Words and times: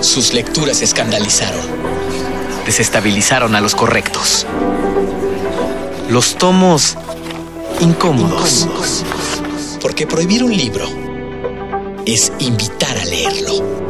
Sus 0.00 0.32
lecturas 0.32 0.80
escandalizaron. 0.80 1.60
Desestabilizaron 2.64 3.54
a 3.54 3.60
los 3.60 3.74
correctos. 3.74 4.46
Los 6.08 6.36
tomos 6.36 6.96
incómodos. 7.80 8.66
Porque 9.82 10.06
prohibir 10.06 10.42
un 10.42 10.56
libro 10.56 10.86
es 12.06 12.32
invitar 12.38 12.96
a 12.96 13.04
leerlo. 13.04 13.80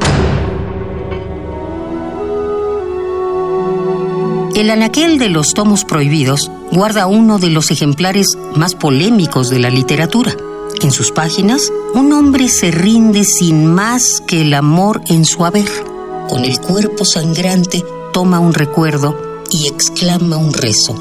El 4.57 4.71
anaquel 4.71 5.19
de 5.19 5.29
los 5.29 5.55
tomos 5.55 5.85
prohibidos 5.85 6.51
guarda 6.73 7.07
uno 7.07 7.39
de 7.39 7.51
los 7.51 7.71
ejemplares 7.71 8.27
más 8.57 8.75
polémicos 8.75 9.49
de 9.49 9.61
la 9.61 9.71
literatura. 9.71 10.35
En 10.83 10.91
sus 10.91 11.13
páginas, 11.13 11.73
un 11.95 12.13
hombre 12.13 12.49
se 12.49 12.73
rinde 12.73 13.23
sin 13.25 13.65
más 13.67 14.21
que 14.27 14.41
el 14.41 14.55
amor 14.55 15.03
en 15.07 15.25
su 15.25 15.45
haber. 15.45 15.90
Con 16.31 16.45
el 16.45 16.61
cuerpo 16.61 17.05
sangrante 17.05 17.85
toma 18.13 18.39
un 18.39 18.55
recuerdo 18.55 19.43
y 19.51 19.67
exclama 19.67 20.37
un 20.37 20.53
rezo. 20.53 20.95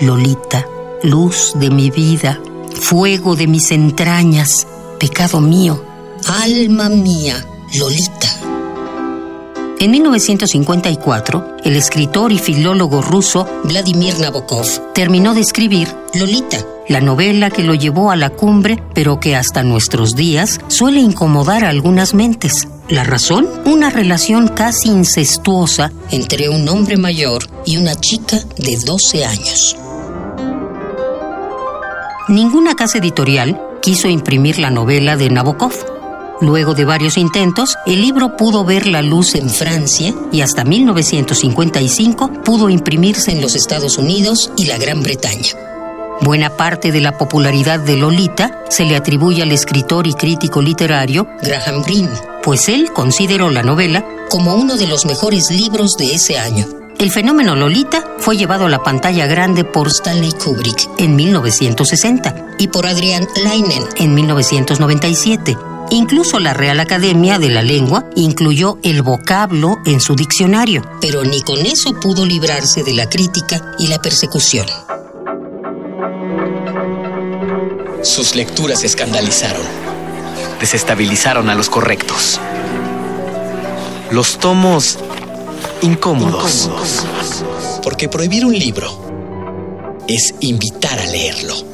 Lolita, 0.00 0.66
luz 1.02 1.52
de 1.56 1.68
mi 1.68 1.90
vida, 1.90 2.40
fuego 2.74 3.36
de 3.36 3.46
mis 3.46 3.70
entrañas, 3.72 4.66
pecado 4.98 5.42
mío, 5.42 5.84
alma 6.26 6.88
mía, 6.88 7.46
Lolita. 7.74 8.31
En 9.82 9.90
1954, 9.90 11.56
el 11.64 11.74
escritor 11.74 12.30
y 12.30 12.38
filólogo 12.38 13.02
ruso 13.02 13.48
Vladimir 13.64 14.16
Nabokov 14.20 14.92
terminó 14.94 15.34
de 15.34 15.40
escribir 15.40 15.88
Lolita, 16.14 16.58
la 16.88 17.00
novela 17.00 17.50
que 17.50 17.64
lo 17.64 17.74
llevó 17.74 18.12
a 18.12 18.16
la 18.16 18.30
cumbre, 18.30 18.80
pero 18.94 19.18
que 19.18 19.34
hasta 19.34 19.64
nuestros 19.64 20.14
días 20.14 20.60
suele 20.68 21.00
incomodar 21.00 21.64
a 21.64 21.70
algunas 21.70 22.14
mentes. 22.14 22.68
¿La 22.88 23.02
razón? 23.02 23.48
Una 23.64 23.90
relación 23.90 24.46
casi 24.46 24.88
incestuosa 24.88 25.90
entre 26.12 26.48
un 26.48 26.68
hombre 26.68 26.96
mayor 26.96 27.42
y 27.66 27.76
una 27.76 27.96
chica 27.96 28.38
de 28.58 28.76
12 28.76 29.24
años. 29.24 29.76
Ninguna 32.28 32.76
casa 32.76 32.98
editorial 32.98 33.60
quiso 33.82 34.06
imprimir 34.06 34.60
la 34.60 34.70
novela 34.70 35.16
de 35.16 35.28
Nabokov 35.28 36.01
Luego 36.40 36.74
de 36.74 36.84
varios 36.84 37.18
intentos, 37.18 37.76
el 37.86 38.00
libro 38.00 38.36
pudo 38.36 38.64
ver 38.64 38.86
la 38.86 39.02
luz 39.02 39.34
en 39.34 39.48
Francia 39.48 40.12
y 40.32 40.40
hasta 40.40 40.64
1955 40.64 42.42
pudo 42.44 42.68
imprimirse 42.68 43.30
en 43.30 43.40
los 43.40 43.54
Estados 43.54 43.98
Unidos 43.98 44.50
y 44.56 44.64
la 44.64 44.78
Gran 44.78 45.02
Bretaña. 45.02 45.50
Buena 46.20 46.50
parte 46.50 46.92
de 46.92 47.00
la 47.00 47.18
popularidad 47.18 47.80
de 47.80 47.96
Lolita 47.96 48.64
se 48.68 48.84
le 48.84 48.96
atribuye 48.96 49.42
al 49.42 49.52
escritor 49.52 50.06
y 50.06 50.14
crítico 50.14 50.62
literario 50.62 51.26
Graham 51.42 51.82
Greene, 51.82 52.12
pues 52.42 52.68
él 52.68 52.92
consideró 52.92 53.50
la 53.50 53.62
novela 53.62 54.04
como 54.30 54.54
uno 54.54 54.76
de 54.76 54.86
los 54.86 55.04
mejores 55.04 55.50
libros 55.50 55.96
de 55.98 56.14
ese 56.14 56.38
año. 56.38 56.66
El 56.98 57.10
fenómeno 57.10 57.56
Lolita 57.56 58.04
fue 58.18 58.36
llevado 58.36 58.66
a 58.66 58.68
la 58.68 58.82
pantalla 58.84 59.26
grande 59.26 59.64
por 59.64 59.88
Stanley 59.88 60.32
Kubrick 60.32 60.88
en 60.98 61.16
1960 61.16 62.34
y 62.58 62.68
por 62.68 62.86
Adrian 62.86 63.26
Leinen 63.44 63.82
en 63.96 64.14
1997 64.14 65.56
Incluso 65.92 66.40
la 66.40 66.54
Real 66.54 66.80
Academia 66.80 67.38
de 67.38 67.50
la 67.50 67.60
Lengua 67.60 68.08
incluyó 68.16 68.78
el 68.82 69.02
vocablo 69.02 69.76
en 69.84 70.00
su 70.00 70.16
diccionario, 70.16 70.82
pero 71.02 71.22
ni 71.22 71.42
con 71.42 71.66
eso 71.66 71.92
pudo 72.00 72.24
librarse 72.24 72.82
de 72.82 72.94
la 72.94 73.10
crítica 73.10 73.74
y 73.78 73.88
la 73.88 73.98
persecución. 73.98 74.66
Sus 78.02 78.34
lecturas 78.34 78.84
escandalizaron. 78.84 79.60
Desestabilizaron 80.60 81.50
a 81.50 81.54
los 81.54 81.68
correctos. 81.68 82.40
Los 84.10 84.38
tomos 84.38 84.98
incómodos. 85.82 86.70
Porque 87.82 88.08
prohibir 88.08 88.46
un 88.46 88.58
libro 88.58 88.88
es 90.08 90.34
invitar 90.40 90.98
a 90.98 91.04
leerlo. 91.04 91.71